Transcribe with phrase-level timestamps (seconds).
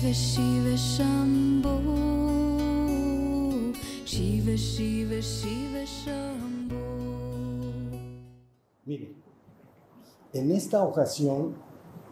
[0.00, 1.76] Shiva Shiva Shambho
[4.06, 6.76] Shiva Shiva Shiva Shambho
[8.86, 9.14] Miren,
[10.32, 11.54] en esta ocasión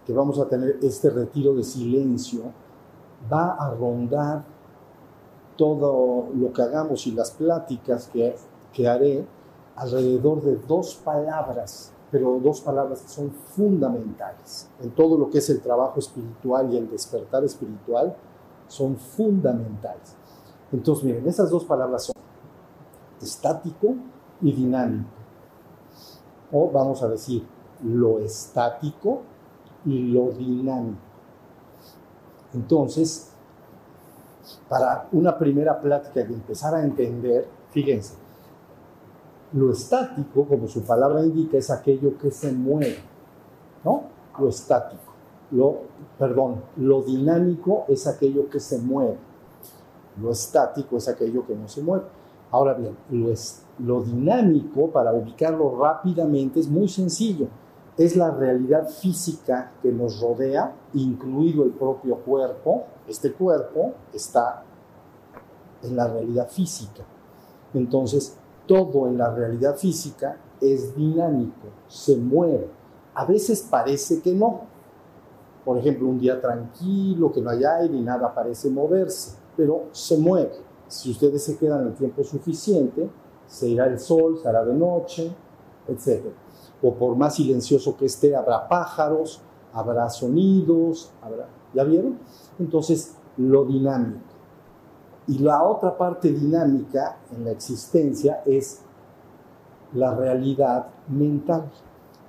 [0.05, 2.53] que vamos a tener este retiro de silencio,
[3.33, 4.45] va a rondar
[5.57, 8.37] todo lo que hagamos y las pláticas que,
[8.75, 9.27] que haré
[9.77, 15.61] alrededor de dos palabras, pero dos palabras son fundamentales en todo lo que es el
[15.61, 18.17] trabajo espiritual y el despertar espiritual,
[18.67, 20.17] son fundamentales.
[20.73, 22.15] Entonces, miren, esas dos palabras son
[23.21, 23.95] estático
[24.41, 25.09] y dinámico.
[26.53, 27.47] O vamos a decir,
[27.83, 29.23] lo estático
[29.85, 30.99] y lo dinámico.
[32.55, 33.33] Entonces,
[34.69, 38.15] para una primera plática y empezar a entender, fíjense,
[39.53, 42.99] lo estático, como su palabra indica, es aquello que se mueve,
[43.85, 44.03] ¿no?
[44.39, 45.03] Lo estático.
[45.51, 45.79] Lo,
[46.19, 49.17] perdón, lo dinámico es aquello que se mueve.
[50.21, 52.05] Lo estático es aquello que no se mueve.
[52.51, 57.49] Ahora bien, lo, es, lo dinámico, para ubicarlo rápidamente, es muy sencillo
[57.99, 62.85] es la realidad física que nos rodea, incluido el propio cuerpo.
[63.09, 64.63] Este cuerpo está
[65.83, 67.03] en la realidad física.
[67.75, 68.38] Entonces,
[68.69, 72.69] todo en la realidad física es dinámico, se mueve.
[73.15, 74.61] A veces parece que no.
[75.65, 80.17] Por ejemplo, un día tranquilo, que no hay aire y nada parece moverse, pero se
[80.17, 80.53] mueve.
[80.87, 83.11] Si ustedes se quedan el tiempo suficiente,
[83.49, 85.33] se irá el sol, se hará de noche,
[85.89, 86.27] etc
[86.83, 89.41] o por más silencioso que esté, habrá pájaros,
[89.73, 92.19] habrá sonidos, habrá, ¿ya vieron?
[92.59, 94.28] Entonces, lo dinámico.
[95.29, 98.81] Y la otra parte dinámica en la existencia es
[99.93, 101.71] la realidad mental.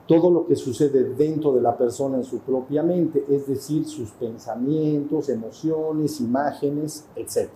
[0.05, 4.11] Todo lo que sucede dentro de la persona en su propia mente, es decir, sus
[4.11, 7.49] pensamientos, emociones, imágenes, etc.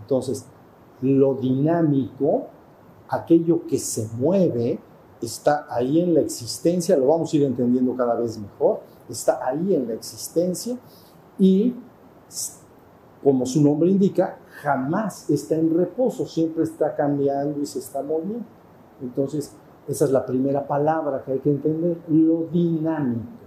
[0.00, 0.46] Entonces,
[1.02, 2.46] lo dinámico,
[3.08, 4.80] aquello que se mueve,
[5.20, 9.74] está ahí en la existencia, lo vamos a ir entendiendo cada vez mejor, está ahí
[9.74, 10.76] en la existencia
[11.38, 11.74] y,
[13.22, 18.46] como su nombre indica, jamás está en reposo, siempre está cambiando y se está moviendo.
[19.02, 19.54] Entonces,
[19.86, 23.44] esa es la primera palabra que hay que entender, lo dinámico.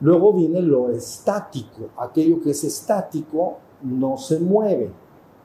[0.00, 4.90] Luego viene lo estático, aquello que es estático no se mueve,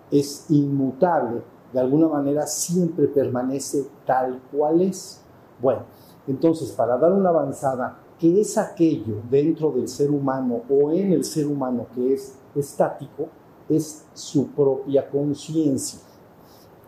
[0.09, 5.21] es inmutable, de alguna manera siempre permanece tal cual es.
[5.61, 5.81] Bueno,
[6.25, 11.23] entonces para dar una avanzada, ¿qué es aquello dentro del ser humano o en el
[11.25, 13.27] ser humano que es estático?
[13.67, 15.99] Es su propia conciencia.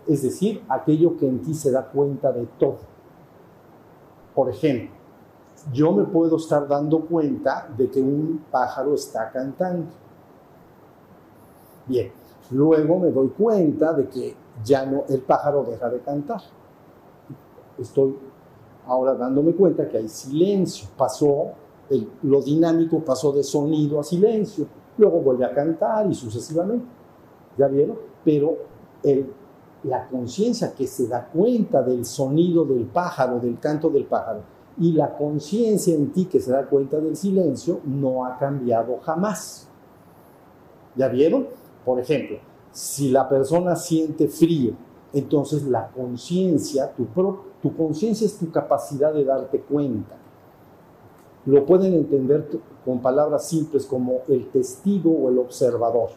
[0.07, 2.77] Es decir, aquello que en ti se da cuenta de todo.
[4.33, 4.91] Por ejemplo,
[5.73, 9.88] yo me puedo estar dando cuenta de que un pájaro está cantando.
[11.88, 12.11] Bien,
[12.51, 16.41] luego me doy cuenta de que ya no, el pájaro deja de cantar.
[17.77, 18.17] Estoy
[18.85, 21.51] ahora dándome cuenta que hay silencio, pasó,
[22.23, 24.65] lo dinámico pasó de sonido a silencio,
[24.97, 26.85] luego vuelve a cantar y sucesivamente.
[27.58, 27.97] ¿Ya vieron?
[28.24, 28.58] Pero
[29.84, 34.41] la conciencia que se da cuenta del sonido del pájaro, del canto del pájaro,
[34.80, 39.68] y la conciencia en ti que se da cuenta del silencio no ha cambiado jamás.
[40.96, 41.47] ¿Ya vieron?
[41.84, 42.38] Por ejemplo,
[42.72, 44.74] si la persona siente frío,
[45.13, 50.16] entonces la conciencia, tu conciencia es tu capacidad de darte cuenta.
[51.47, 52.47] Lo pueden entender
[52.85, 56.09] con palabras simples como el testigo o el observador.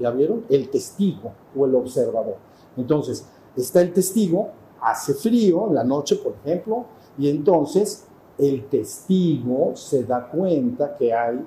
[0.00, 0.44] ¿Ya vieron?
[0.48, 2.36] El testigo o el observador.
[2.76, 3.24] Entonces,
[3.54, 4.48] está el testigo,
[4.80, 6.86] hace frío en la noche, por ejemplo,
[7.16, 11.46] y entonces el testigo se da cuenta que hay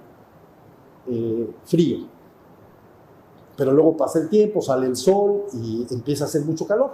[1.09, 2.17] eh, frío
[3.57, 6.91] pero luego pasa el tiempo, sale el sol y empieza a hacer mucho calor.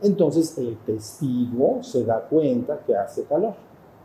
[0.00, 3.54] Entonces el testigo se da cuenta que hace calor.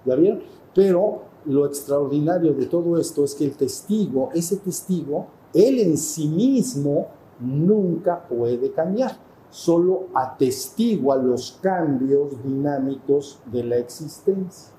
[0.05, 0.41] ¿Ya vieron?
[0.73, 6.27] Pero lo extraordinario de todo esto es que el testigo, ese testigo, él en sí
[6.27, 7.07] mismo
[7.39, 9.11] nunca puede cambiar.
[9.49, 14.73] Solo atestigua los cambios dinámicos de la existencia.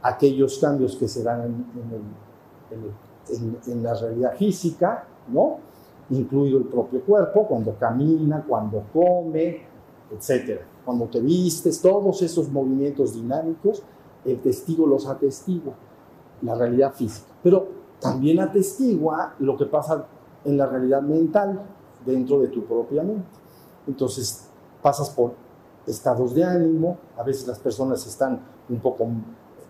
[0.00, 1.66] Aquellos cambios que se dan
[2.70, 5.58] en, la realidad física, ¿no?
[6.10, 9.66] incluido el propio cuerpo, cuando camina, cuando come,
[10.10, 10.60] etc.
[10.84, 13.82] Cuando te vistes, todos esos movimientos dinámicos,
[14.24, 15.74] el testigo los atestigua,
[16.42, 17.28] la realidad física.
[17.42, 17.68] Pero
[18.00, 20.06] también atestigua lo que pasa
[20.44, 21.62] en la realidad mental,
[22.04, 23.26] dentro de tu propia mente.
[23.86, 24.48] Entonces,
[24.82, 25.32] pasas por
[25.86, 29.06] estados de ánimo, a veces las personas están un poco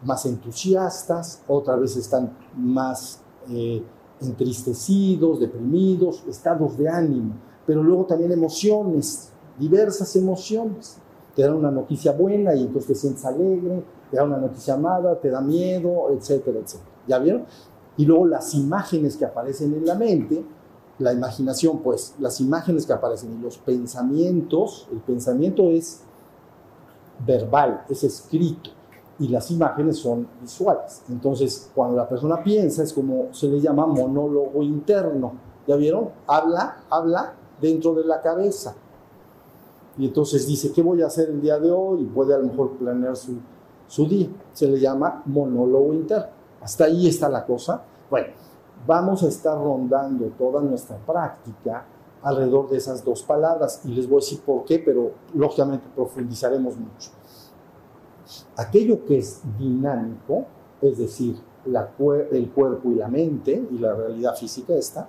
[0.02, 3.20] más entusiastas, otras veces están más...
[3.48, 3.82] Eh,
[4.20, 7.34] entristecidos, deprimidos, estados de ánimo,
[7.66, 10.98] pero luego también emociones, diversas emociones.
[11.38, 15.14] Te dan una noticia buena y entonces te sientes alegre, te da una noticia amada,
[15.20, 16.90] te da miedo, etcétera, etcétera.
[17.06, 17.44] ¿Ya vieron?
[17.96, 20.44] Y luego las imágenes que aparecen en la mente,
[20.98, 26.00] la imaginación, pues, las imágenes que aparecen y los pensamientos, el pensamiento es
[27.24, 28.70] verbal, es escrito
[29.20, 31.04] y las imágenes son visuales.
[31.08, 35.34] Entonces, cuando la persona piensa, es como se le llama monólogo interno.
[35.68, 36.08] ¿Ya vieron?
[36.26, 38.74] Habla, habla dentro de la cabeza.
[39.98, 42.02] Y entonces dice, ¿qué voy a hacer el día de hoy?
[42.02, 43.38] Y puede a lo mejor planear su,
[43.88, 44.28] su día.
[44.52, 46.28] Se le llama monólogo interno.
[46.60, 47.82] Hasta ahí está la cosa.
[48.08, 48.28] Bueno,
[48.86, 51.84] vamos a estar rondando toda nuestra práctica
[52.22, 56.76] alrededor de esas dos palabras y les voy a decir por qué, pero lógicamente profundizaremos
[56.76, 57.10] mucho.
[58.56, 60.44] Aquello que es dinámico,
[60.80, 61.90] es decir, la,
[62.30, 65.08] el cuerpo y la mente y la realidad física esta,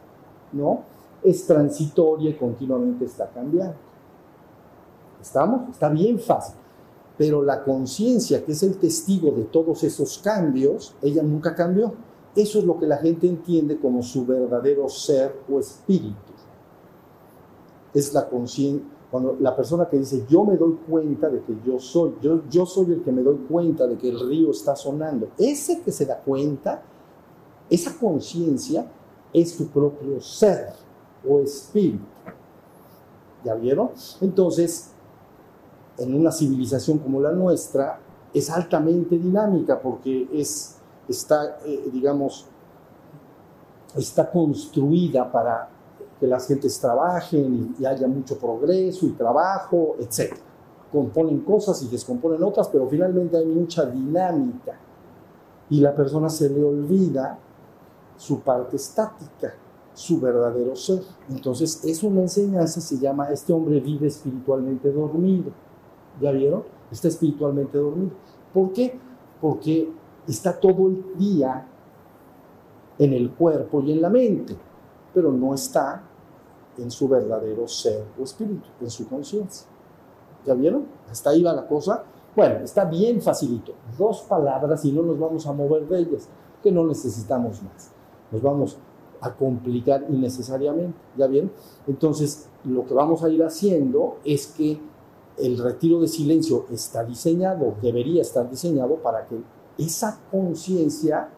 [0.54, 0.84] ¿no?
[1.24, 3.89] Es transitoria y continuamente está cambiando.
[5.22, 5.70] ¿Estamos?
[5.70, 6.56] Está bien fácil.
[7.18, 11.94] Pero la conciencia, que es el testigo de todos esos cambios, ella nunca cambió.
[12.36, 16.34] Eso es lo que la gente entiende como su verdadero ser o espíritu.
[17.94, 21.80] Es la conciencia cuando la persona que dice, yo me doy cuenta de que yo
[21.80, 25.30] soy, yo, yo soy el que me doy cuenta de que el río está sonando,
[25.38, 26.84] ese que se da cuenta,
[27.70, 28.86] esa conciencia
[29.34, 30.74] es tu propio ser
[31.28, 32.06] o espíritu.
[33.44, 33.90] ¿Ya vieron?
[34.22, 34.92] Entonces,
[36.00, 38.00] en una civilización como la nuestra,
[38.34, 40.76] es altamente dinámica porque es,
[41.08, 42.46] está, eh, digamos,
[43.96, 45.70] está construida para
[46.20, 50.36] que las gentes trabajen y, haya mucho progreso y trabajo, etc.
[50.92, 54.78] Componen cosas y descomponen otras, pero finalmente hay mucha dinámica
[55.70, 57.38] y la persona se le olvida
[58.18, 59.54] su parte estática,
[59.94, 61.02] su verdadero ser.
[61.30, 65.52] Entonces, es una enseñanza, se llama, este hombre vive espiritualmente dormido.
[66.22, 66.64] ¿Ya vieron?
[66.92, 68.12] Está espiritualmente dormido.
[68.54, 69.00] ¿Por qué?
[69.40, 69.92] Porque
[70.28, 71.66] está todo el día
[72.98, 74.56] en el cuerpo y en la mente,
[75.14, 76.04] pero no está
[76.78, 79.68] en su verdadero ser o espíritu, en su conciencia.
[80.46, 80.86] ¿Ya vieron?
[81.10, 82.04] Hasta ahí va la cosa.
[82.36, 83.74] Bueno, está bien facilito.
[83.98, 86.30] Dos palabras y no nos vamos a mover de ellas,
[86.62, 87.92] que no necesitamos más.
[88.32, 88.78] Nos vamos
[89.22, 90.98] a complicar innecesariamente.
[91.18, 91.52] ¿Ya vieron?
[91.88, 94.80] Entonces, lo que vamos a ir haciendo es que
[95.40, 99.38] el retiro de silencio está diseñado, debería estar diseñado para que
[99.78, 101.30] esa conciencia,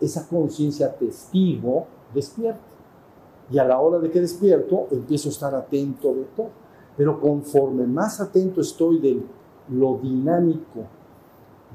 [0.00, 2.68] esa conciencia testigo despierte
[3.50, 6.50] y a la hora de que despierto empiezo a estar atento de todo.
[6.96, 9.22] Pero conforme más atento estoy de
[9.70, 10.86] lo dinámico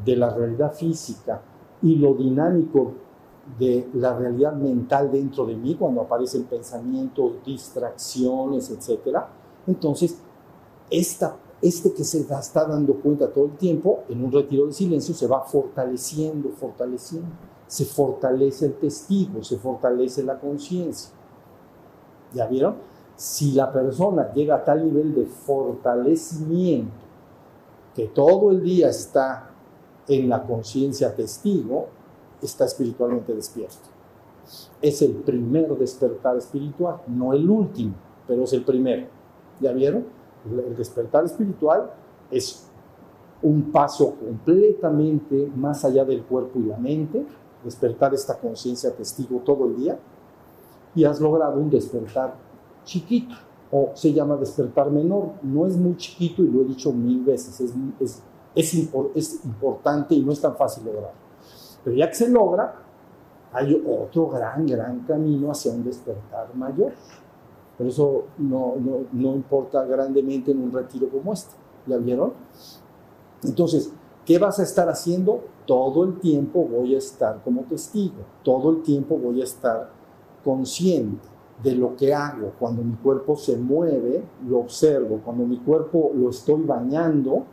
[0.03, 1.41] de la realidad física
[1.81, 2.93] y lo dinámico
[3.57, 9.17] de la realidad mental dentro de mí, cuando aparecen pensamientos, distracciones, etc.,
[9.67, 10.17] entonces
[10.89, 15.15] esta, este que se está dando cuenta todo el tiempo, en un retiro de silencio,
[15.15, 17.29] se va fortaleciendo, fortaleciendo.
[17.67, 21.11] Se fortalece el testigo, se fortalece la conciencia.
[22.33, 22.75] ¿Ya vieron?
[23.15, 26.91] Si la persona llega a tal nivel de fortalecimiento
[27.95, 29.51] que todo el día está
[30.09, 31.87] en la conciencia testigo,
[32.41, 33.87] está espiritualmente despierto.
[34.81, 37.93] Es el primer despertar espiritual, no el último,
[38.27, 39.07] pero es el primero.
[39.61, 40.22] ¿Ya vieron?
[40.45, 41.91] El despertar espiritual
[42.29, 42.67] es
[43.41, 47.25] un paso completamente más allá del cuerpo y la mente,
[47.63, 49.99] despertar esta conciencia testigo todo el día,
[50.95, 52.35] y has logrado un despertar
[52.83, 53.35] chiquito,
[53.71, 55.31] o se llama despertar menor.
[55.41, 58.21] No es muy chiquito y lo he dicho mil veces, es, es,
[58.55, 61.13] es, es importante y no es tan fácil lograr.
[61.83, 62.75] Pero ya que se logra,
[63.51, 66.93] hay otro gran, gran camino hacia un despertar mayor.
[67.83, 71.53] Pero eso no, no, no importa grandemente en un retiro como este.
[71.85, 72.31] ¿Ya vieron?
[73.43, 73.91] Entonces,
[74.25, 75.41] ¿qué vas a estar haciendo?
[75.65, 79.89] Todo el tiempo voy a estar como testigo, todo el tiempo voy a estar
[80.45, 81.27] consciente
[81.61, 82.53] de lo que hago.
[82.57, 85.19] Cuando mi cuerpo se mueve, lo observo.
[85.21, 87.43] Cuando mi cuerpo lo estoy bañando,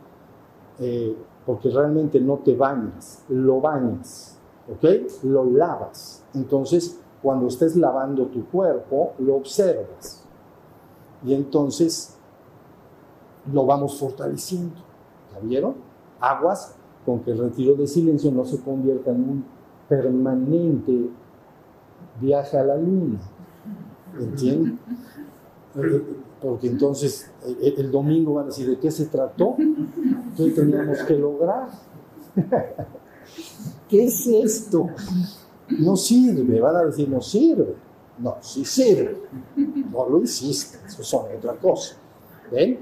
[0.79, 1.13] eh,
[1.45, 4.39] porque realmente no te bañas, lo bañas,
[4.71, 5.23] ¿ok?
[5.23, 6.23] Lo lavas.
[6.33, 10.20] Entonces, cuando estés lavando tu cuerpo, lo observas.
[11.23, 12.15] Y entonces
[13.51, 14.75] lo vamos fortaleciendo.
[15.33, 15.75] ¿Ya vieron?
[16.19, 16.75] Aguas
[17.05, 19.45] con que el retiro de silencio no se convierta en un
[19.87, 21.09] permanente
[22.19, 23.19] viaje a la luna.
[24.19, 24.79] ¿Entienden?
[26.41, 29.55] Porque entonces el, domingo van a decir de qué se trató,
[30.35, 31.69] qué teníamos que lograr.
[33.89, 34.87] ¿Qué es esto?
[35.79, 37.75] No sirve, van a decir no sirve.
[38.21, 39.17] No, sí sirve.
[39.91, 41.95] No lo insistas, eso son otra cosa.
[42.51, 42.79] ¿Ven?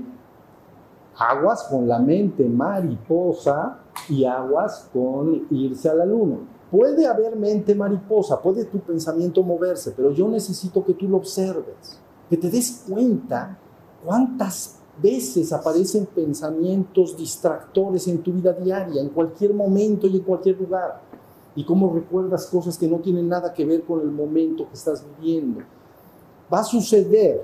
[1.16, 6.38] Aguas con la mente mariposa y aguas con irse a la luna.
[6.72, 12.00] Puede haber mente mariposa, puede tu pensamiento moverse, pero yo necesito que tú lo observes,
[12.30, 13.58] que te des cuenta
[14.06, 20.60] cuántas veces aparecen pensamientos distractores en tu vida diaria, en cualquier momento y en cualquier
[20.60, 21.02] lugar,
[21.56, 25.06] y cómo recuerdas cosas que no tienen nada que ver con el momento que estás
[25.18, 25.62] viviendo.
[26.52, 27.42] Va a suceder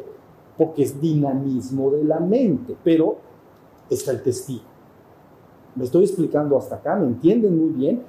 [0.57, 3.17] porque es dinamismo de la mente, pero
[3.89, 4.63] está el testigo.
[5.75, 8.03] Me estoy explicando hasta acá, ¿me entienden muy bien?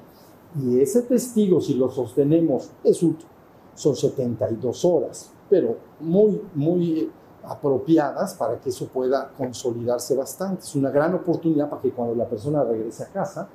[0.61, 3.27] Y ese testigo, si lo sostenemos, es útil.
[3.75, 7.11] Son 72 horas, pero muy, muy
[7.43, 10.63] apropiadas para que eso pueda consolidarse bastante.
[10.63, 13.49] Es una gran oportunidad para que cuando la persona regrese a casa,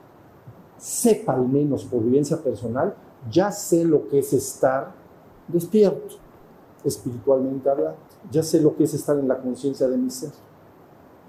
[0.81, 2.95] sepa al menos por vivencia personal,
[3.29, 4.91] ya sé lo que es estar
[5.47, 6.15] despierto,
[6.83, 7.99] espiritualmente hablando.
[8.31, 10.31] Ya sé lo que es estar en la conciencia de mi ser.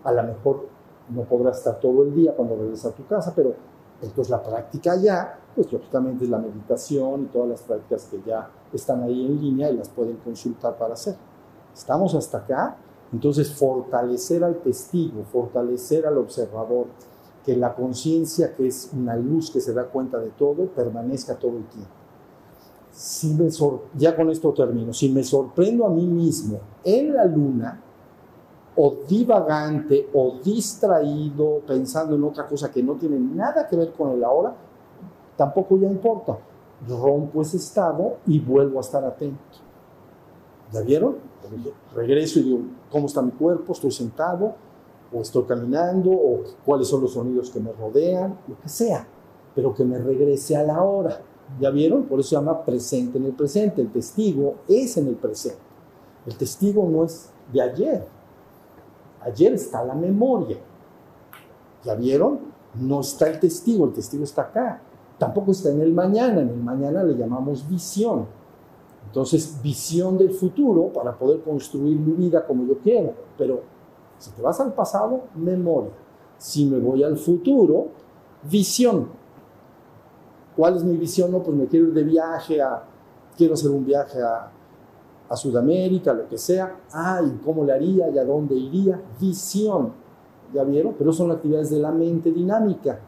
[0.04, 0.66] A lo mejor
[1.10, 3.54] no podrá estar todo el día cuando regrese a tu casa, pero
[4.00, 8.48] entonces la práctica ya, pues lógicamente es la meditación y todas las prácticas que ya
[8.72, 11.16] están ahí en línea y las pueden consultar para hacer.
[11.74, 12.76] ¿Estamos hasta acá?
[13.12, 16.86] Entonces fortalecer al testigo, fortalecer al observador,
[17.44, 21.56] que la conciencia, que es una luz que se da cuenta de todo, permanezca todo
[21.56, 21.90] el tiempo.
[22.92, 23.48] Si me
[23.96, 27.80] ya con esto termino, si me sorprendo a mí mismo en la luna,
[28.76, 34.12] o divagante o distraído pensando en otra cosa que no tiene nada que ver con
[34.12, 34.54] el ahora,
[35.36, 36.38] tampoco ya importa.
[36.88, 39.38] Rompo ese estado y vuelvo a estar atento.
[40.72, 41.16] ¿Ya vieron?
[41.94, 43.72] Regreso y digo, ¿cómo está mi cuerpo?
[43.72, 44.54] ¿Estoy sentado?
[45.14, 46.10] ¿O estoy caminando?
[46.10, 48.38] ¿O cuáles son los sonidos que me rodean?
[48.48, 49.06] Lo que sea.
[49.54, 51.20] Pero que me regrese a la hora.
[51.60, 52.04] ¿Ya vieron?
[52.04, 53.82] Por eso se llama presente en el presente.
[53.82, 55.60] El testigo es en el presente.
[56.26, 58.06] El testigo no es de ayer,
[59.24, 60.56] Ayer está la memoria.
[61.84, 62.40] ¿Ya vieron?
[62.74, 64.82] No está el testigo, el testigo está acá.
[65.18, 68.26] Tampoco está en el mañana, en el mañana le llamamos visión.
[69.06, 73.12] Entonces, visión del futuro para poder construir mi vida como yo quiero.
[73.38, 73.62] Pero
[74.22, 75.90] si te vas al pasado, memoria.
[76.38, 77.88] Si me voy al futuro,
[78.48, 79.08] visión.
[80.56, 81.32] ¿Cuál es mi visión?
[81.32, 82.60] No, pues me quiero ir de viaje
[83.36, 84.48] quiero hacer un viaje a,
[85.28, 86.82] a Sudamérica, lo que sea.
[86.92, 89.02] Ay, ¿cómo le haría y a dónde iría?
[89.20, 89.92] Visión.
[90.54, 90.94] ¿Ya vieron?
[90.96, 93.00] Pero son actividades de la mente dinámica.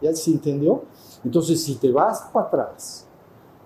[0.00, 0.82] ¿Ya se entendió?
[1.24, 3.08] Entonces, si te vas para atrás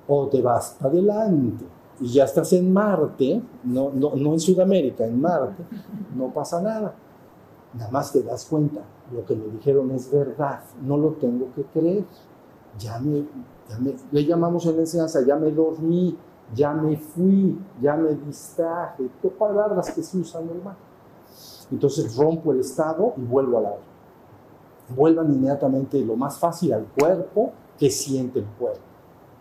[0.09, 1.67] o te vas para adelante
[2.01, 5.63] y ya estás en Marte, no, no, no en Sudamérica, en Marte,
[6.17, 6.95] no pasa nada.
[7.75, 8.81] Nada más te das cuenta,
[9.13, 12.05] lo que me dijeron es verdad, no lo tengo que creer.
[12.79, 13.27] Ya me,
[13.69, 16.17] ya me le llamamos en la enseñanza, ya me dormí,
[16.55, 20.77] ya me fui, ya me distraje, qué palabras que se usan normal.
[21.71, 23.91] Entonces rompo el estado y vuelvo al aire.
[24.97, 28.90] Vuelvan inmediatamente lo más fácil al cuerpo que siente el cuerpo.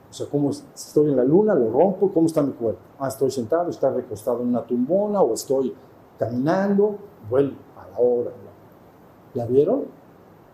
[0.10, 2.82] O sea, como estoy en la luna, lo rompo, ¿cómo está mi cuerpo?
[2.98, 5.74] Ah, estoy sentado, está recostado en una tumbona o estoy
[6.18, 6.96] caminando,
[7.30, 8.32] vuelvo a la hora.
[9.36, 9.84] ¿Ya vieron?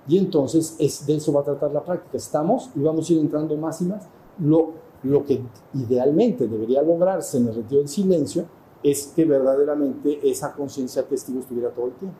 [0.07, 2.17] Y entonces es, de eso va a tratar la práctica.
[2.17, 4.07] Estamos y vamos a ir entrando más y más.
[4.39, 5.41] Lo, lo que
[5.73, 8.45] idealmente debería lograrse en el retiro del silencio
[8.83, 12.17] es que verdaderamente esa conciencia testigo estuviera todo el tiempo.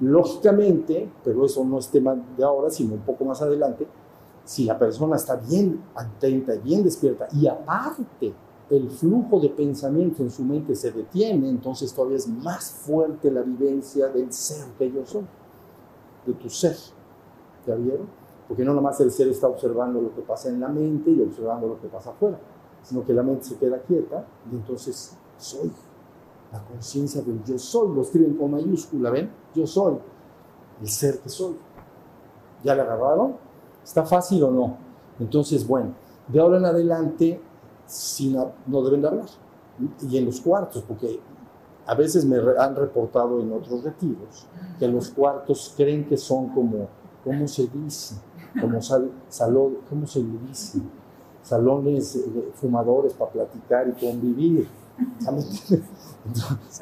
[0.00, 3.86] Lógicamente, pero eso no es tema de ahora, sino un poco más adelante,
[4.48, 8.32] si la persona está bien atenta y bien despierta y aparte
[8.70, 13.42] el flujo de pensamiento en su mente se detiene, entonces todavía es más fuerte la
[13.42, 15.26] vivencia del ser que yo soy,
[16.24, 16.74] de tu ser.
[17.66, 18.06] ¿Ya vieron?
[18.48, 21.68] Porque no nomás el ser está observando lo que pasa en la mente y observando
[21.68, 22.40] lo que pasa afuera,
[22.82, 25.70] sino que la mente se queda quieta y entonces soy.
[26.50, 29.30] La conciencia del yo soy, lo escriben con mayúscula, ¿ven?
[29.54, 29.98] Yo soy,
[30.80, 31.54] el ser que soy.
[32.64, 33.47] ¿Ya la agarraron?
[33.88, 34.76] ¿Está fácil o no?
[35.18, 35.94] Entonces, bueno,
[36.28, 37.40] de ahora en adelante
[37.86, 39.26] si no, deben de hablar.
[40.02, 41.18] Y en los cuartos, porque
[41.86, 44.46] a veces me han reportado en otros retiros
[44.78, 46.86] que los cuartos creen que son como,
[47.24, 48.16] ¿cómo se dice?
[48.60, 50.80] como salón, ¿cómo se le dice?
[51.42, 54.68] Salones de fumadores para platicar y convivir.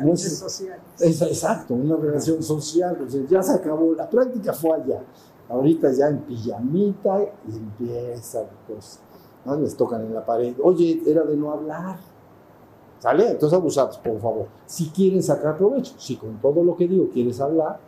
[0.00, 3.06] No es, exacto, una relación social.
[3.28, 5.02] ya se acabó, la práctica fue allá.
[5.48, 9.00] Ahorita ya en pijamita y empieza pues,
[9.44, 9.56] ¿no?
[9.56, 10.56] Les tocan en la pared.
[10.62, 11.98] Oye, era de no hablar.
[12.98, 13.30] ¿Sale?
[13.30, 14.46] Entonces abusados, por favor.
[14.66, 17.78] Si quieren sacar provecho, si con todo lo que digo quieres hablar,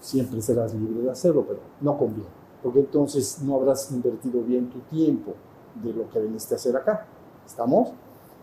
[0.00, 4.80] siempre serás libre de hacerlo, pero no conviene porque entonces no habrás invertido bien tu
[4.80, 5.34] tiempo
[5.82, 7.06] de lo que viniste a hacer acá.
[7.46, 7.90] ¿Estamos?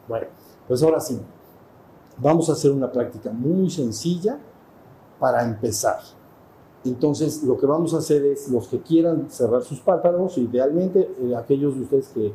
[0.07, 0.27] Bueno,
[0.67, 1.19] Pues ahora sí,
[2.17, 4.39] vamos a hacer una práctica muy sencilla
[5.19, 5.99] para empezar.
[6.85, 11.35] Entonces, lo que vamos a hacer es, los que quieran cerrar sus párpados, idealmente eh,
[11.35, 12.31] aquellos de ustedes que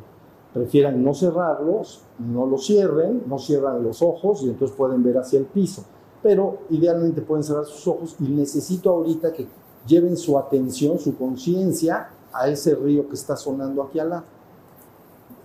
[0.53, 5.39] prefieran no cerrarlos, no los cierren, no cierran los ojos y entonces pueden ver hacia
[5.39, 5.83] el piso.
[6.21, 9.47] Pero idealmente pueden cerrar sus ojos y necesito ahorita que
[9.87, 14.23] lleven su atención, su conciencia a ese río que está sonando aquí al lado.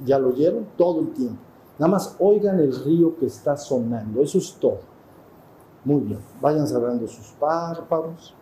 [0.05, 0.67] ¿Ya lo oyeron?
[0.77, 1.41] Todo el tiempo.
[1.79, 4.21] Nada más oigan el río que está sonando.
[4.21, 4.81] Eso es todo.
[5.85, 6.19] Muy bien.
[6.41, 8.35] Vayan cerrando sus párpados.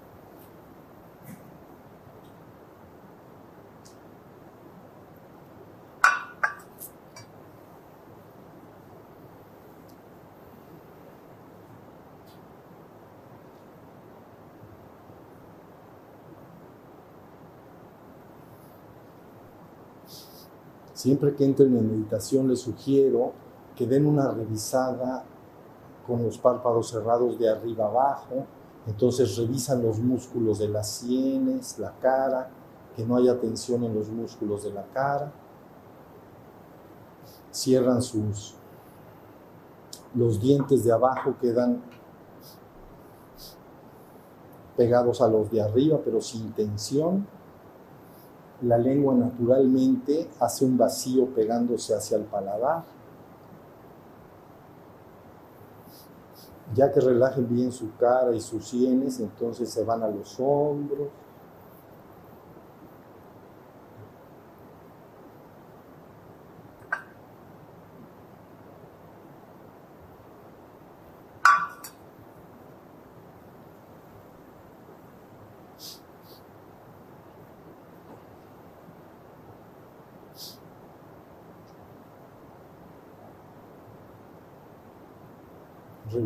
[20.95, 23.33] Siempre que entren en meditación les sugiero
[23.77, 25.25] que den una revisada
[26.07, 28.47] con los párpados cerrados de arriba abajo.
[28.87, 32.49] Entonces revisan los músculos de las sienes, la cara,
[32.95, 35.33] que no haya tensión en los músculos de la cara.
[37.51, 38.55] Cierran sus
[40.15, 41.83] los dientes de abajo quedan
[44.77, 47.27] pegados a los de arriba, pero sin tensión
[48.64, 52.83] la lengua naturalmente hace un vacío pegándose hacia el paladar.
[56.75, 61.09] Ya que relajen bien su cara y sus sienes, entonces se van a los hombros,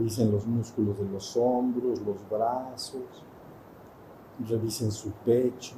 [0.09, 3.03] Revisen los músculos de los hombros, los brazos.
[4.49, 5.75] Revisen su pecho.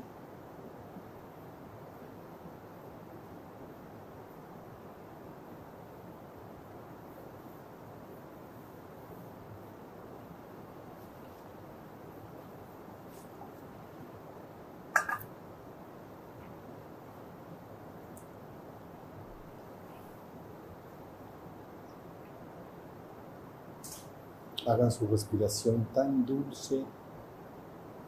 [24.71, 26.85] Hagan su respiración tan dulce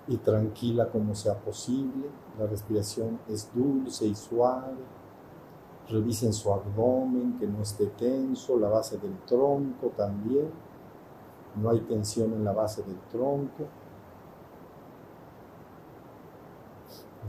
[0.06, 2.08] y tranquila como sea posible.
[2.38, 4.76] La respiración es dulce y suave.
[5.88, 10.50] Revisen su abdomen, que no esté tenso, la base del tronco también.
[11.56, 13.64] No hay tensión en la base del tronco.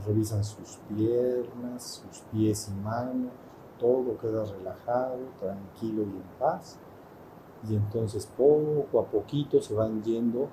[0.06, 3.32] Revisan sus piernas, sus pies y manos.
[3.78, 6.78] Todo queda relajado, tranquilo y en paz
[7.68, 10.48] y entonces poco a poquito se van yendo,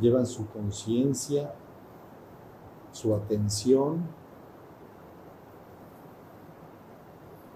[0.00, 1.52] llevan su conciencia,
[2.92, 4.06] su atención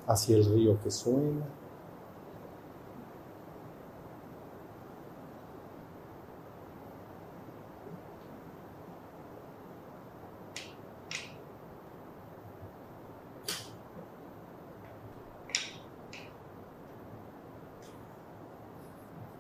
[0.06, 1.46] hacia el río que suena.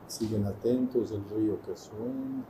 [0.06, 2.44] Siguen atentos del río que suena.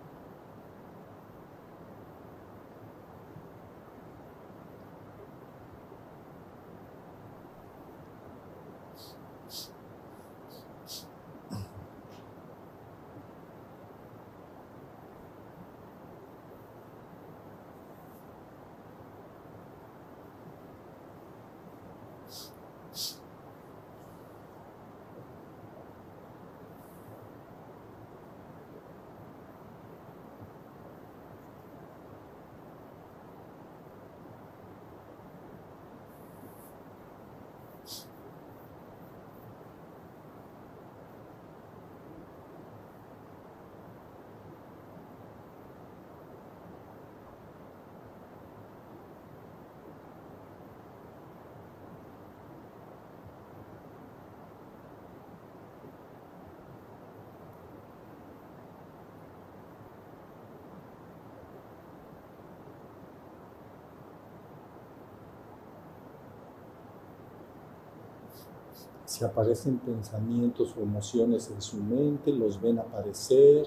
[69.12, 73.66] si aparecen pensamientos o emociones en su mente, los ven aparecer,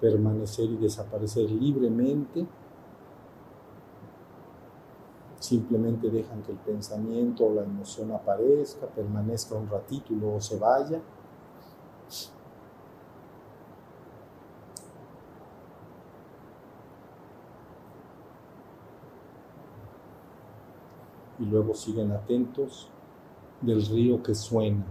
[0.00, 2.46] permanecer y desaparecer libremente.
[5.40, 10.56] Simplemente dejan que el pensamiento o la emoción aparezca, permanezca un ratito y luego se
[10.56, 11.02] vaya.
[21.40, 22.88] Y luego siguen atentos
[23.60, 24.84] del río que suena.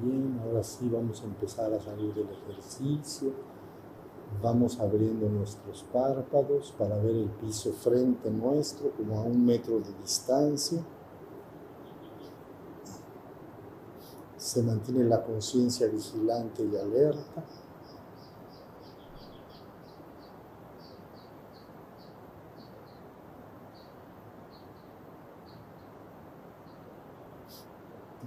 [0.00, 3.32] Bien, ahora sí vamos a empezar a salir del ejercicio.
[4.42, 9.92] Vamos abriendo nuestros párpados para ver el piso frente nuestro, como a un metro de
[10.02, 10.82] distancia.
[14.36, 17.44] Se mantiene la conciencia vigilante y alerta.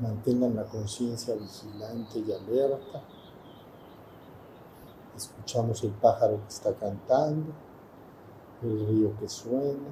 [0.02, 3.04] Mantengan la conciencia vigilante y alerta.
[5.18, 7.52] Escuchamos el pájaro que está cantando,
[8.62, 9.90] el río que suena.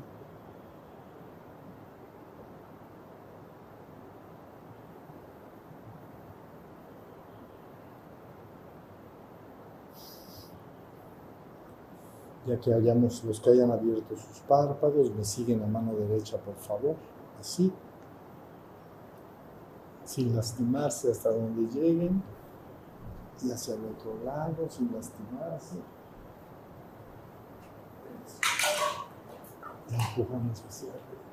[12.45, 16.53] Ya que hayamos, los que hayan abierto sus párpados, me siguen a mano derecha, por
[16.57, 16.95] favor.
[17.39, 17.73] Así.
[20.03, 22.21] Sin lastimarse hasta donde lleguen
[23.43, 25.75] y hacia el otro lado sin lastimarse.
[29.89, 31.25] Y empujamos hacia arriba.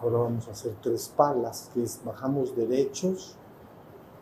[0.00, 3.36] Ahora vamos a hacer tres palas, que bajamos derechos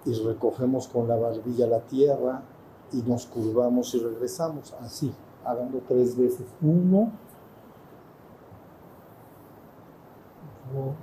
[0.07, 2.42] y recogemos con la barbilla la tierra
[2.92, 4.73] y nos curvamos y regresamos.
[4.81, 5.12] Así,
[5.45, 6.47] háganlo tres veces.
[6.62, 7.12] Uno,
[10.73, 10.95] dos,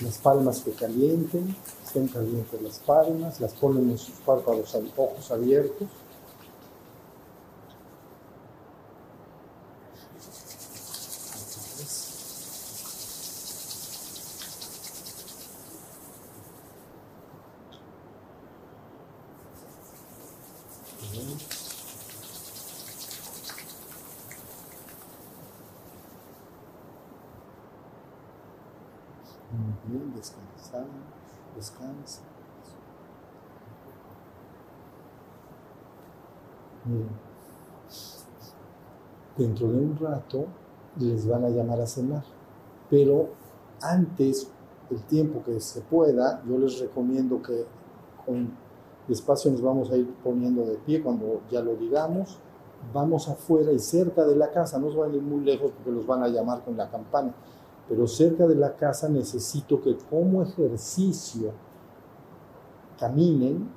[0.00, 5.88] Las palmas que calienten, estén calientes las palmas, las ponen en sus párpados, ojos abiertos.
[21.12, 21.60] Bien.
[29.52, 30.86] Muy bien, descansamos,
[31.56, 32.20] descansa.
[36.84, 37.08] Bien.
[39.36, 40.46] Dentro de un rato
[40.98, 42.24] les van a llamar a cenar,
[42.88, 43.28] pero
[43.80, 44.50] antes,
[44.90, 47.64] el tiempo que se pueda, yo les recomiendo que
[48.26, 48.50] con
[49.06, 52.38] despacio nos vamos a ir poniendo de pie cuando ya lo digamos.
[52.94, 55.90] Vamos afuera y cerca de la casa, no se van a ir muy lejos porque
[55.90, 57.34] los van a llamar con la campana
[57.90, 61.50] pero cerca de la casa necesito que como ejercicio
[63.00, 63.68] caminen,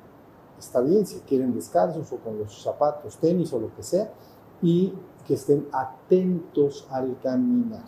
[0.60, 4.14] está bien si quieren descalzos o con los zapatos, tenis o lo que sea,
[4.62, 4.94] y
[5.26, 7.86] que estén atentos al caminar.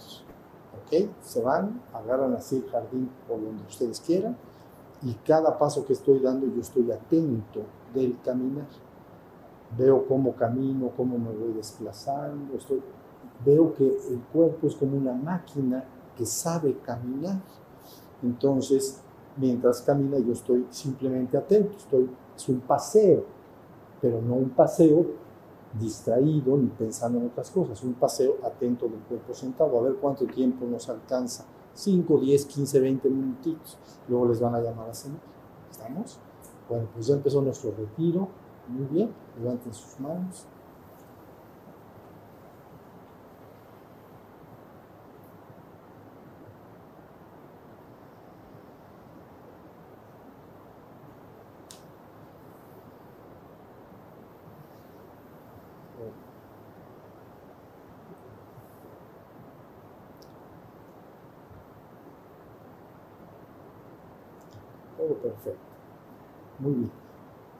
[0.86, 1.10] ¿Ok?
[1.22, 4.38] Se van, agarran así el jardín por donde ustedes quieran,
[5.02, 7.62] y cada paso que estoy dando yo estoy atento
[7.94, 8.68] del caminar.
[9.78, 12.82] Veo cómo camino, cómo me voy desplazando, estoy,
[13.46, 15.84] veo que el cuerpo es como una máquina
[16.16, 17.42] que sabe caminar.
[18.24, 19.02] Entonces,
[19.38, 23.26] mientras camina yo estoy simplemente atento, estoy, es un paseo,
[24.02, 25.25] pero no un paseo
[25.80, 30.26] distraído ni pensando en otras cosas, un paseo atento del cuerpo sentado, a ver cuánto
[30.26, 35.20] tiempo nos alcanza, 5, 10, 15, 20 minutitos, luego les van a llamar a cenar.
[35.70, 36.18] ¿Estamos?
[36.70, 38.30] Bueno, pues ya empezó nuestro retiro,
[38.68, 40.46] muy bien, levanten sus manos.
[64.98, 65.60] Todo perfecto.
[66.60, 66.92] Muy bien.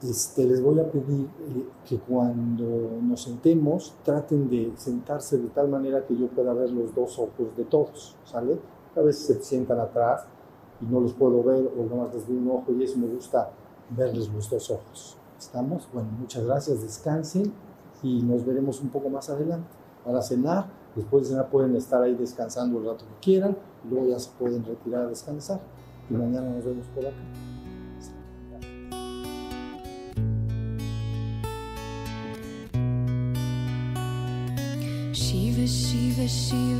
[0.02, 5.68] Este, les voy a pedir eh, que cuando nos sentemos traten de sentarse de tal
[5.68, 8.58] manera que yo pueda ver los dos ojos de todos, ¿sale?
[8.94, 10.24] A veces se sientan atrás
[10.82, 13.06] y no los puedo ver o nada más les veo un ojo y eso me
[13.06, 13.50] gusta
[13.90, 15.16] verles los dos ojos.
[15.38, 15.88] ¿Estamos?
[15.92, 17.52] Bueno, muchas gracias, descansen
[18.02, 19.68] y nos veremos un poco más adelante.
[20.04, 23.56] Para cenar, después de cenar pueden estar ahí descansando el rato que quieran,
[23.88, 25.60] luego ya se pueden retirar a descansar
[26.10, 27.16] y mañana nos vemos por acá.